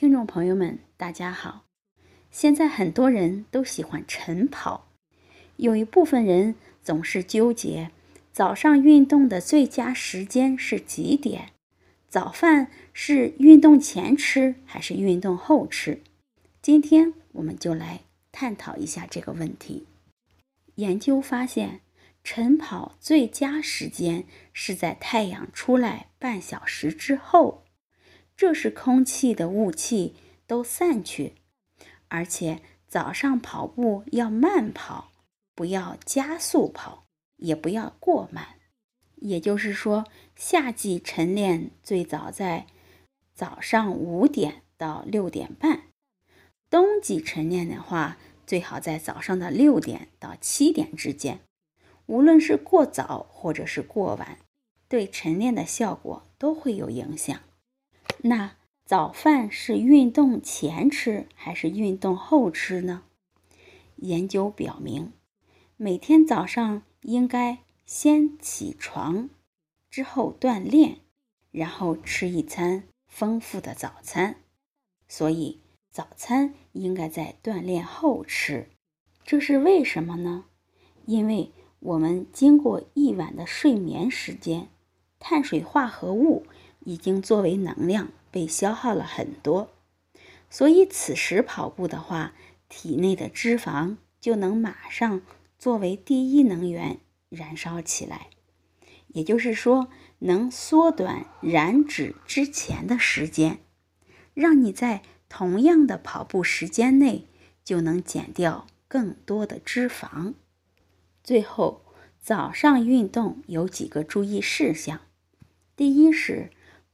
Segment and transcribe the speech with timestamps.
[0.00, 1.66] 听众朋友们，大家好。
[2.30, 4.88] 现在很多人都喜欢晨跑，
[5.56, 7.90] 有一部分人总是纠结
[8.32, 11.50] 早上运动的最佳时间是几点？
[12.08, 16.00] 早饭是运动前吃还是运动后吃？
[16.62, 18.00] 今天我们就来
[18.32, 19.84] 探讨一下这个问题。
[20.76, 21.82] 研究发现，
[22.24, 24.24] 晨跑最佳时间
[24.54, 27.59] 是在太阳出来半小时之后。
[28.40, 30.14] 这时空气的雾气
[30.46, 31.34] 都散去，
[32.08, 35.12] 而且早上跑步要慢跑，
[35.54, 37.04] 不要加速跑，
[37.36, 38.54] 也不要过慢。
[39.16, 42.64] 也就是说，夏季晨练最早在
[43.34, 45.82] 早上五点到六点半，
[46.70, 48.16] 冬季晨练的话，
[48.46, 51.40] 最好在早上的六点到七点之间。
[52.06, 54.38] 无论是过早或者是过晚，
[54.88, 57.38] 对晨练的效果都会有影响。
[58.22, 63.04] 那早饭是运动前吃还是运动后吃呢？
[63.96, 65.12] 研究表明，
[65.78, 69.30] 每天早上应该先起床，
[69.88, 70.98] 之后锻炼，
[71.50, 74.36] 然后吃一餐丰富的早餐。
[75.08, 78.68] 所以早餐应该在锻炼后吃。
[79.24, 80.44] 这是为什么呢？
[81.06, 84.68] 因为我们经过一晚的睡眠时间，
[85.18, 86.44] 碳水化合物。
[86.82, 89.72] 已经作为能量被消耗了很多，
[90.48, 92.32] 所以此时跑步的话，
[92.68, 95.22] 体内的脂肪就能马上
[95.58, 98.28] 作为第一能源燃烧起来，
[99.08, 99.88] 也就是说，
[100.20, 103.58] 能缩短燃脂之前的时间，
[104.34, 107.26] 让你在同样的跑步时间内
[107.64, 110.34] 就能减掉更多的脂肪。
[111.24, 111.82] 最后，
[112.20, 115.00] 早上运动有几个注意事项，
[115.74, 116.50] 第一是。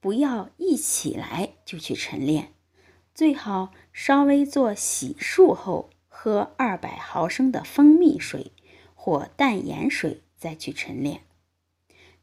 [0.00, 2.54] 不要一起来就去晨练，
[3.14, 8.52] 最好稍微做洗漱后喝二百毫升的蜂蜜水
[8.94, 11.20] 或淡盐水再去晨练。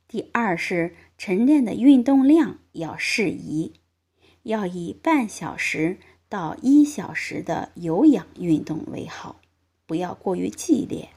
[0.08, 3.74] 第二是晨练的运动量要适宜，
[4.42, 9.40] 要以半小时到一小时的有氧运动为好，
[9.86, 11.10] 不要过于激烈。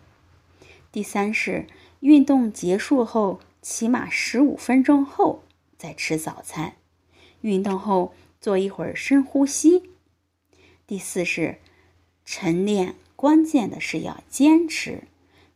[0.93, 1.66] 第三是
[2.00, 5.43] 运动结束后起码十五分钟后。
[5.80, 6.74] 再吃早餐，
[7.41, 9.92] 运动后做一会儿深呼吸。
[10.86, 11.58] 第四是
[12.22, 15.04] 晨练，关键的是要坚持，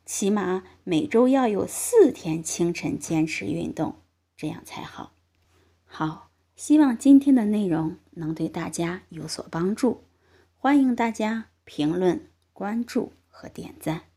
[0.07, 3.97] 起码每周要有四天清晨坚持运动，
[4.35, 5.13] 这样才好。
[5.85, 10.05] 好，希望今天的内容能对大家有所帮助，
[10.57, 14.14] 欢迎大家评论、关注和点赞。